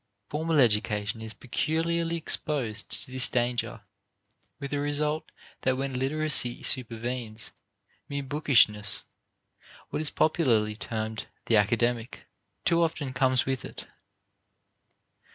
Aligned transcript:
Formal 0.29 0.59
education 0.59 1.21
is 1.21 1.35
peculiarly 1.35 2.15
exposed 2.15 2.89
to 3.03 3.11
this 3.11 3.29
danger, 3.29 3.81
with 4.59 4.71
the 4.71 4.79
result 4.79 5.31
that 5.61 5.77
when 5.77 5.93
literacy 5.99 6.63
supervenes, 6.63 7.51
mere 8.09 8.23
bookishness, 8.23 9.03
what 9.91 10.01
is 10.01 10.09
popularly 10.09 10.75
termed 10.75 11.27
the 11.45 11.55
academic, 11.55 12.21
too 12.65 12.81
often 12.81 13.13
comes 13.13 13.45
with 13.45 13.63
it. 13.63 13.85